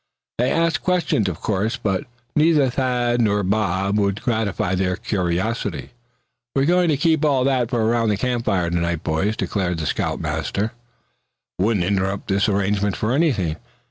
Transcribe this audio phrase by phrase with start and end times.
[0.39, 2.05] They asked questions, of course but
[2.35, 5.91] neither Thad nor Bob would gratify their curiosity.
[6.55, 9.77] "We're going to keep all that for around the camp fire to night boys," declared
[9.77, 10.85] the scout master, firmly.
[11.59, 13.57] "Wouldn't interrupt this arrangement for anything.